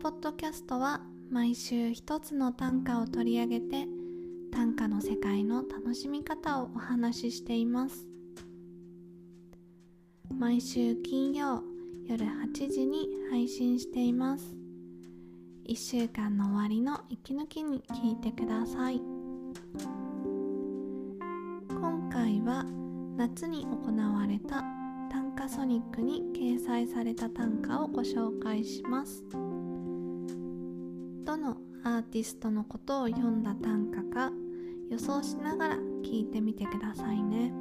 [0.00, 3.88] ポッドキャストは毎週一つの短歌を取り上げて
[4.52, 8.06] 短歌の世界の楽しみ方をお話ししています。
[10.32, 11.64] 毎週金曜
[12.06, 14.54] 夜8時に配信しています。
[15.68, 19.00] 1週間の終わりの息抜きに聞いてください。
[21.70, 22.64] 今回は
[23.16, 24.62] 夏に行われた
[25.10, 29.24] 短歌ソニックに掲載された短歌をご紹介します。
[31.28, 34.32] どのアーティストのことを読んだ短歌か
[34.90, 37.52] 予想しながら聞いてみてくださいね。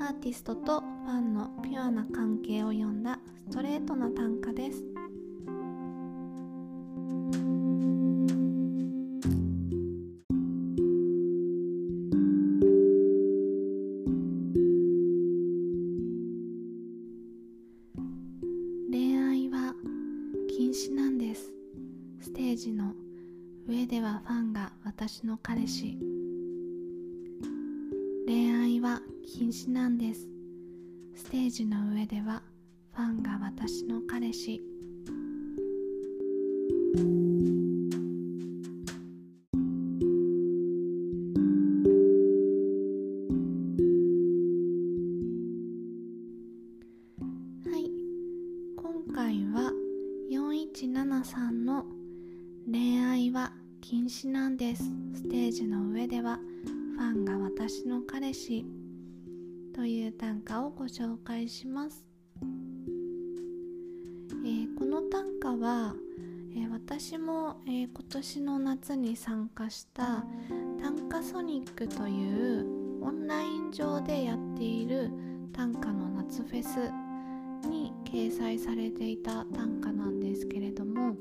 [0.00, 3.18] アーティストとファンのピュアな関係を読んだ
[3.50, 4.84] ストレートな短歌です。
[31.94, 32.42] 上では
[32.92, 34.60] ファンが私の彼氏。
[59.84, 62.02] という短歌をご紹介します、
[62.42, 65.94] えーこの短歌は、
[66.56, 70.24] えー私も、えー今年の夏に参加した
[70.80, 75.10] 短歌ソニックというオンライン上でやっている
[75.52, 76.90] 短歌の夏フェス
[77.68, 81.14] に掲載されていた短歌なんですけれども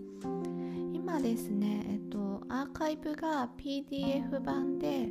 [0.94, 5.10] 今ですね、えっと、アーカイブが PDF 版で、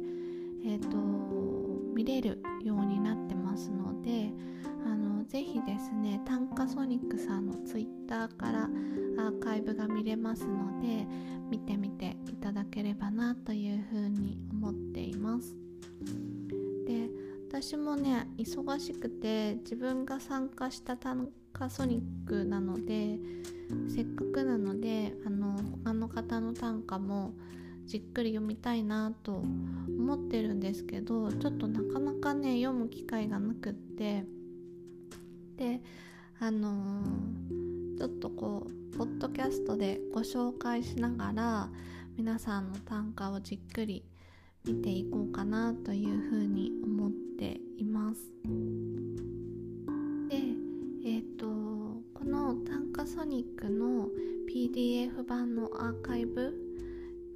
[0.65, 0.97] えっと、
[1.95, 2.92] 見れるように
[5.65, 11.07] ですね短歌ソニックさんの Twitter からアーカイブが見れますので
[11.51, 15.57] 見てみていただければなというふうに思っています。
[16.87, 17.11] で
[17.49, 23.19] 私もね忙しくて自分が参加した短歌ソニックなので
[23.95, 27.35] せっかくなのであの他の方の短歌も
[27.85, 34.25] じっくり読みたいなと思ってるんですけどちょっとなかなかね読む機会がなくって
[35.63, 35.81] で
[36.41, 41.69] あのーちょっとこうポッドキャストでご紹介しながら
[42.17, 44.03] 皆さんの短歌をじっくり
[44.65, 48.21] 見ていこうかなというふうに思っています。
[50.29, 50.37] で
[51.09, 54.09] えっ、とこの短歌ソニックの
[54.53, 56.55] PDF 版のアーカイブ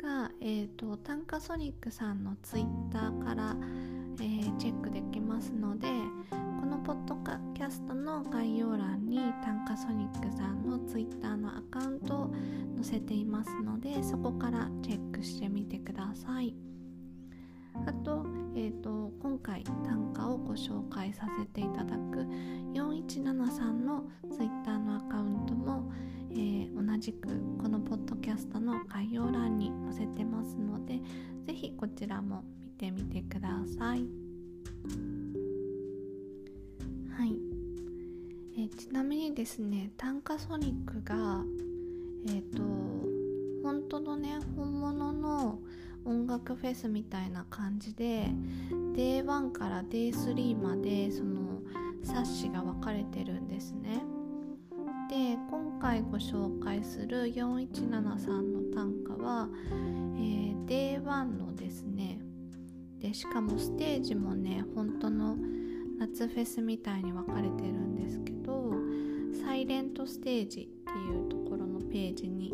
[0.02, 3.56] が、えー、と短歌ソニックさんの Twitter から、
[4.20, 5.86] えーチェックできますので
[6.66, 7.14] このポッド
[7.54, 12.34] キャストの概要欄に短歌ソニックさんの Twitter のアカウントを
[12.74, 16.56] 載せていますのでそこからチェックしてみてください。
[17.86, 18.26] あと,、
[18.56, 22.26] えー、と今回短歌をご紹介させていただく
[22.74, 25.92] 4173の Twitter のアカウントも、
[26.32, 27.28] えー同じく
[27.62, 31.00] このポッドキャストの概要欄に載せてますので
[31.46, 33.94] ぜひこちらも見てみてくださ。
[33.94, 34.06] い、
[38.58, 41.44] えちなみにですね短歌ソニックが
[42.28, 42.62] えっ、と
[43.62, 45.58] 本当のね本物の
[46.04, 48.28] 音楽フェスみたいな感じで
[48.94, 51.60] Day1 から Day3 までその
[52.02, 54.02] 冊子が分かれてるんですね。
[55.10, 59.48] で今回ご紹介する4173の短歌は、
[60.16, 62.18] えー Day1 のですね
[62.98, 65.36] でしかもステージもね本当の
[65.98, 68.72] 夏フェスみたいに分かれてるんですけど
[69.44, 72.52] サイレントステージっていうところのページに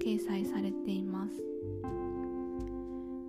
[0.00, 1.32] 掲載されています。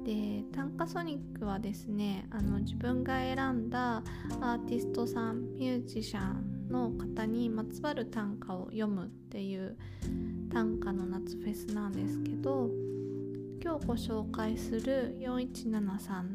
[0.03, 4.03] で短歌ソニックはですねあの自分が選んだ
[4.39, 9.75] アーティストさんミュージシャンの方にまつわる短歌を読むっていう
[10.51, 12.69] 短歌の夏フェスなんですけど
[13.63, 16.35] 今日ご紹介する4173の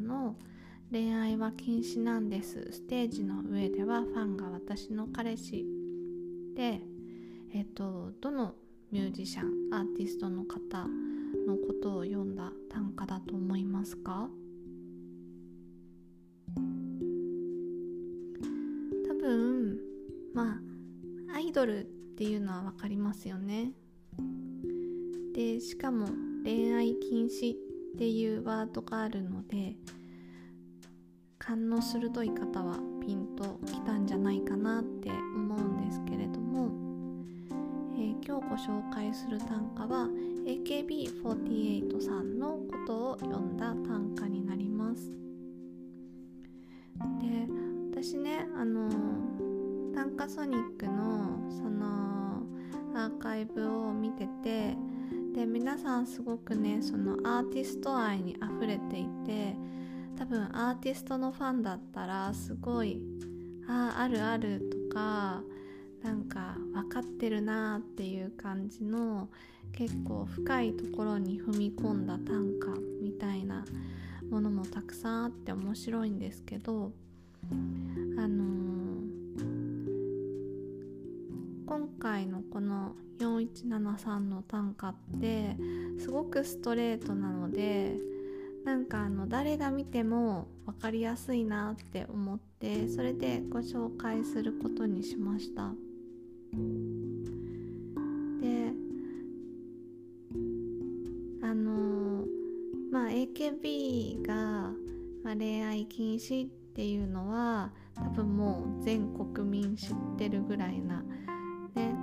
[0.91, 5.65] 恋愛は禁止なんです」ステージの上ではファンが私の彼氏。
[6.53, 6.81] で
[7.53, 8.55] えっとどの
[8.91, 10.85] ミュージシャンアーティストの方
[11.47, 14.29] のことを読んだ短歌だと思いますか？
[19.07, 19.79] 多分
[20.33, 20.59] ま
[21.31, 23.71] あアイドルっていうのは分かりますよね。
[25.33, 26.07] でしかも
[26.43, 27.57] 恋愛禁止っ
[27.97, 29.77] ていうワードがあるので
[31.51, 36.71] 勘の鋭い方はピンときたんじゃないかなって思うんですけれども、
[37.97, 40.07] えー、今日ご紹介する短歌は
[40.45, 45.11] AKB48 さんのことを読んだ短歌になります。
[47.19, 47.49] で
[47.91, 48.89] 私ねあの
[49.93, 52.43] 短歌ソニックのその
[52.95, 54.77] アーカイブを見てて
[55.35, 59.57] で皆さんすごくねそのアーティスト愛にあふれていて
[60.21, 63.01] 多分アーティストのファンだったらすごい
[63.67, 65.41] あああるあるとか
[66.03, 69.29] なんか分かってるなっていう感じの
[69.73, 73.65] 結構深いところに踏み込んだ短歌みたいな
[74.29, 76.91] ものもたくさんあって面白いんですけど
[77.51, 79.45] あのー、
[81.65, 85.57] 今回のこの4173の短歌って
[85.97, 88.10] すごくストレートなので
[88.63, 95.71] なんかあの誰が見ても分かりやすいなって思ってそれでご紹介することにしました。
[98.41, 98.71] で
[101.41, 102.25] あの
[102.91, 104.35] まあ AKB が、
[105.23, 111.03] まあ、恋愛禁止っていうのは多分もう全国民知ってるぐらいな
[111.73, 111.95] ね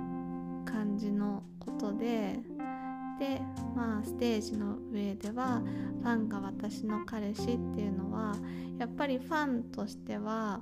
[0.65, 2.39] 感じのことで
[3.19, 3.41] で
[3.75, 5.61] まあステージの上では
[6.01, 7.45] ファンが私の彼氏っ
[7.75, 8.35] ていうのは
[8.79, 10.61] やっぱりファンとしては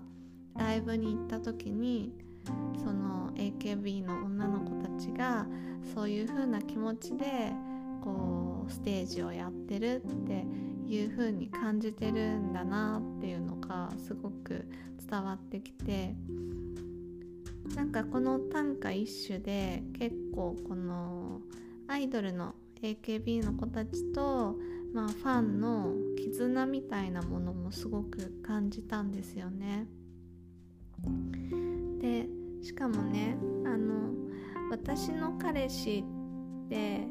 [0.58, 2.12] ライブに行った時に
[2.84, 5.46] その AKB の女の子たちが
[5.94, 7.52] そういう風な気持ちで
[8.04, 10.46] こうステージをやってるって
[10.88, 14.68] いう風に感じてるんだなっていうのがすごく
[15.10, 16.16] 伝わってきて
[17.76, 21.42] なんかこの短歌一首で結構この
[21.88, 24.56] アイドルの AKB の子たちと、
[24.94, 29.88] まあ、ファンの絆みたいなものもすごく感じたんですよね。
[32.00, 32.28] で
[32.62, 34.14] しかもねあの
[34.70, 36.04] 私の彼氏
[36.66, 37.08] って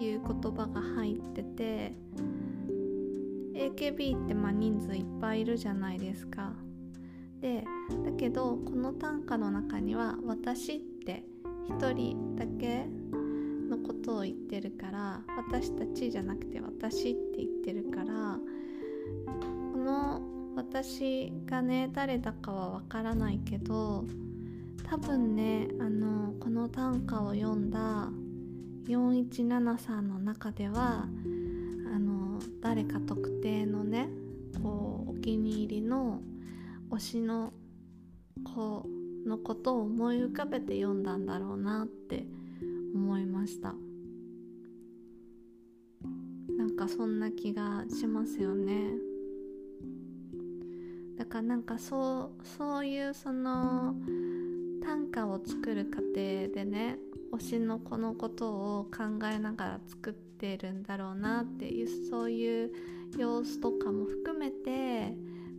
[0.00, 1.92] いう言葉が入ってて
[3.54, 6.52] AKB ってまあ人数いっぱいいるじゃないですか。
[7.40, 7.64] で
[8.04, 11.24] だけどこの短歌の中には「私」って
[11.68, 12.88] 1人だけ
[13.68, 18.38] のことを言ってるから私たちじゃなくて私って言ってるから
[19.72, 20.20] この
[20.56, 24.04] 私がね誰だかはわからないけど
[24.90, 28.08] 多分ねあのこの短歌を読んだ
[28.88, 31.06] 4173の中では
[31.94, 34.08] あの誰か特定のね
[34.62, 36.22] こうお気に入りの
[36.90, 37.52] 推しの
[38.44, 38.86] 子
[39.26, 42.24] のことを思い浮かべて読んだんだろうなって
[42.94, 43.74] 思いました
[46.56, 48.92] なんかそんな気がしますよね
[51.16, 53.94] だからなんかそうそういうその
[54.82, 56.96] 短歌を作る過程でね
[57.32, 62.72] 推しの子のことを考えながら作ってるんだろうなっていうそういう
[63.16, 65.14] 様子とかも含めて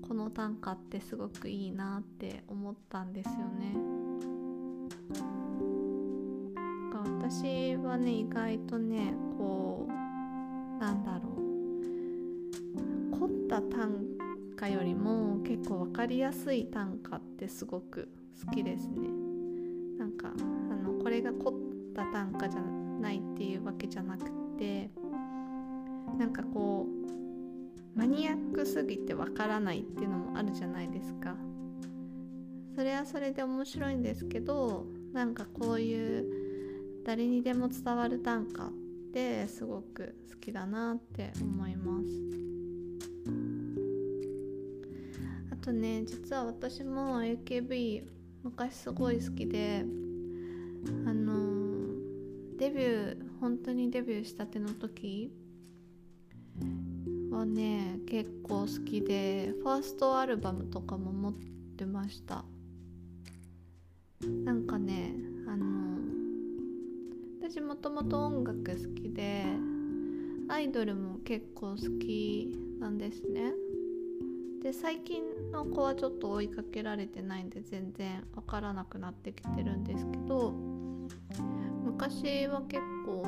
[0.07, 5.38] この短歌ってすごくいいなって思ったんですよね。
[7.31, 9.91] 私はね意外とねこう
[10.81, 11.39] なんだろう。
[13.19, 14.03] 凝った短
[14.57, 18.09] 歌よりも結構分かりやすい短歌ってすごく
[18.43, 19.09] 好きですね。
[19.99, 20.33] なんか
[20.71, 21.53] あのこれが凝っ
[21.95, 24.89] た短歌じゃないっていうわけじゃなくて
[26.17, 31.35] なんかこうマニアックすぎてわからないっていうのもあるじゃないですか。
[32.75, 36.38] それはそれで面白いんですけどなんかこういう
[37.05, 38.71] 誰にでも伝わる短歌っ
[39.13, 42.09] てすごく好きだなって思います。
[45.51, 48.03] あとね実は私も AKB
[48.43, 49.85] 昔すごい好きで
[51.05, 51.89] あの
[52.57, 55.31] デビュー本当にデビューしたての時
[57.31, 61.33] はね結構好きでファーストアルバムとかも持っ
[61.77, 62.45] てました。
[64.21, 65.13] なんかね
[67.79, 69.45] ともと音楽好きで
[70.49, 73.53] アイドルも結構好きなんですね。
[74.61, 80.53] で最近の子はちょっと追いかけられてないんで全然わからなくなってきてるんですけど
[81.85, 83.23] 昔は結構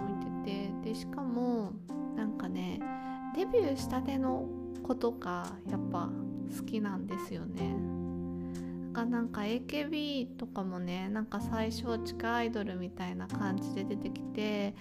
[0.45, 1.71] 見ててでしかも
[2.17, 2.81] なんかね
[3.33, 4.45] デビューしたての
[4.83, 6.09] 子とかやっぱ
[6.57, 8.00] 好きなんですよね。
[8.91, 14.75] かなんか AKB とかもねなんか最初地下アイドルみたいな感じで出てきて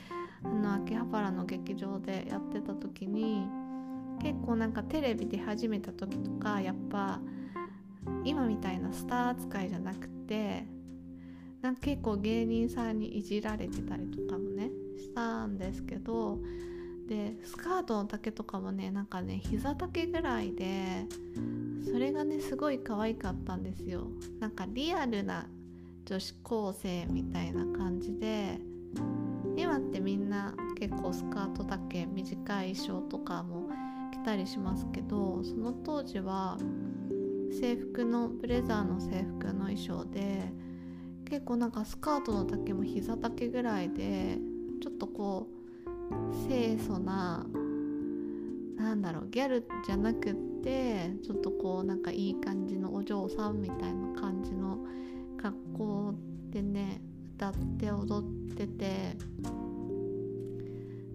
[0.45, 3.47] あの秋葉原の劇場でやってた時に
[4.23, 7.21] 結構なんかテレビで始めた時とかやっぱ
[8.25, 10.65] 今みたいなスター扱いじゃなくて
[11.63, 16.39] なんか結構芸人さんにいじられてたりとかもねしたんですけど
[17.11, 21.07] でスカートの丈とかもねなんかね膝丈ぐらいで
[21.85, 24.07] それがねすごい可愛かったんですよ。
[24.39, 25.49] なんかリアルな
[26.05, 28.61] 女子高生みたいな感じで
[29.57, 33.69] 今ってみんな結構スカート丈短い衣装とかも
[34.13, 36.59] 着たりしますけどその当時は
[37.61, 40.53] 制服のブレザーの制服の衣装で
[41.29, 44.39] 結構なんかスカートの丈も膝丈ぐらいで
[44.81, 45.60] ちょっとこう
[46.49, 47.47] 清楚な
[48.77, 54.79] なんだろうギャルじゃなくってちょっとこうなんかいい感じのお嬢さんみたいな感じの
[55.37, 56.15] 格好
[56.51, 57.01] でね
[57.37, 59.17] 歌って踊ってて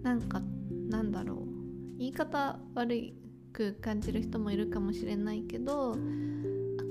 [0.02, 0.40] なんか
[0.88, 3.12] なんだろう言い方悪
[3.52, 5.96] く感じる人もいるかもしれないけど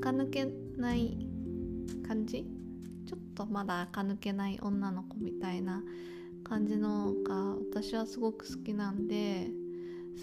[0.01, 0.47] 垢抜け
[0.77, 1.27] ない
[2.07, 2.45] 感じ？
[3.07, 5.83] ちょっとまだ垢抜けない女の子みたいな
[6.47, 9.47] 感じのが私はすごく好きなんで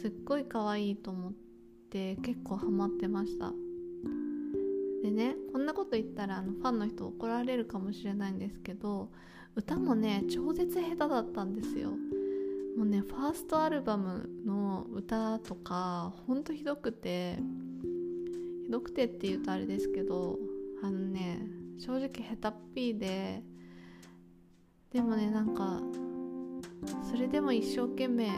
[0.00, 1.32] すっごい可愛いと思っ
[1.90, 3.52] て結構ハマってました。
[5.02, 9.10] でねこんなこと言ったらあのファンの人怒られるかもしれないんですけど
[9.56, 11.90] 歌もね超絶下手だったんですよ。
[12.76, 17.36] もうねファーストアルバムの歌とかほんとひどくて
[18.64, 20.38] ひどくてって言うとあれですけど
[20.82, 21.40] あのね
[21.78, 23.42] 正直下手っぴーで
[24.92, 25.82] でもねなんか
[27.10, 28.28] それでも一生懸命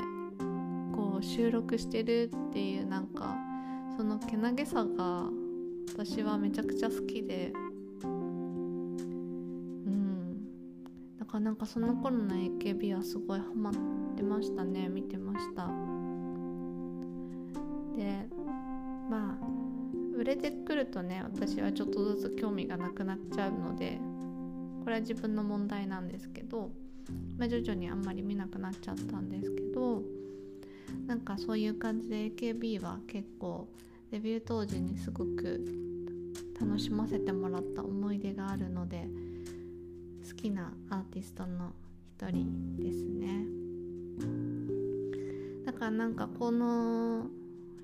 [0.95, 3.35] こう収録してるっていうなんか
[3.97, 5.31] そのけなげさが
[5.93, 7.53] 私はめちゃくちゃ好きで
[8.03, 8.97] うん
[11.19, 13.75] だからなんかその頃の AKB はすごいハマっ
[14.17, 15.67] てましたね見てました。
[17.97, 18.27] で
[19.09, 19.47] まあ
[20.17, 24.01] 売れてくるとね私はちょっとずつ興味がなくなっちゃうので
[24.83, 26.71] これは自分の問題なんですけど、
[27.39, 30.03] まあ、徐々にあんまり見なくなっちゃったんですけど
[31.07, 33.69] なんかそういう感じで AKB は結構
[34.11, 35.65] デビュー当時にすごく
[36.61, 39.09] 楽しませてもらった思い出があるので
[40.29, 41.73] 好きなアーティストの
[42.17, 43.45] 一人ですね。
[45.67, 47.27] だからなんかこの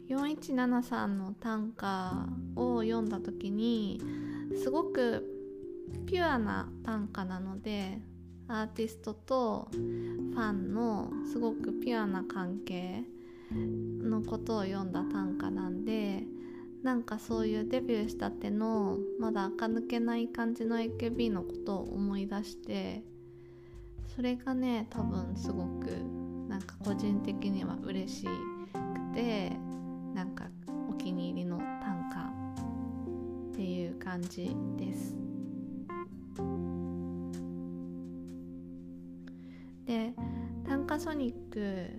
[0.08, 4.00] 4173の短歌を読んだ時に
[4.62, 5.24] すごく
[6.06, 7.98] ピュアな短歌なので
[8.50, 13.04] アーティストとファンのすごくピュアな関係
[13.52, 16.24] のことを読んだ短歌なんで
[16.82, 23.04] なんかそういうデビューしたてのまだ垢抜けない感じの AKB のことを思い出して
[24.16, 25.86] それがね多分すごく
[26.48, 28.30] なんか個人的には嬉しく
[29.14, 29.52] て
[30.12, 30.46] なんか
[30.90, 35.14] お気に入りの短歌っていう感じです。
[39.90, 40.12] で
[40.68, 41.96] 短歌ソニックえ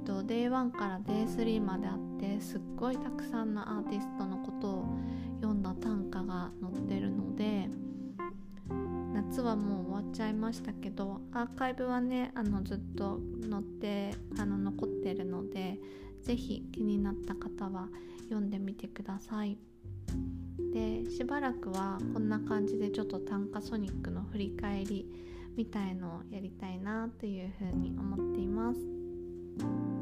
[0.00, 4.84] っと Day1 から Day3 まであってすっごいたくさんのアーティストのことを
[5.40, 7.68] 読んだ短歌が載ってるので
[9.12, 13.18] 夏はもう終わっちゃいましたけどアーカイブはねあのずっと
[13.50, 15.80] 載ってあの残ってるので
[16.22, 17.88] 是非気になった方は
[18.28, 19.58] 読んでみてください。
[20.72, 25.06] でしばらくはこんな感じでちょっと短歌ソニックの振り返り
[25.56, 29.93] みたいのをやりたいなというふうに思っています。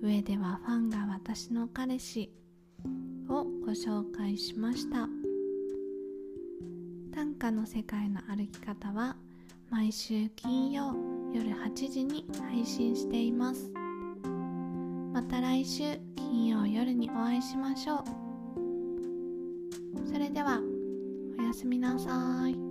[0.00, 2.30] 上ではファンが私の彼氏
[3.28, 5.08] をご紹介しました。
[7.12, 9.16] 短歌の世界の歩き方は
[9.70, 10.94] 毎週金曜
[11.34, 13.72] 夜8時に配信しています。
[15.12, 18.04] また来週金曜夜にお会いしましょう。
[20.12, 20.60] それでは
[21.40, 22.67] おやすみなさい。